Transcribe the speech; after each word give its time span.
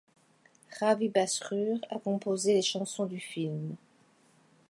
Ravi 0.79 1.09
Basrur 1.09 1.77
a 1.91 1.99
composé 1.99 2.55
les 2.55 2.63
chansons 2.63 3.05
du 3.05 3.19
film. 3.19 3.75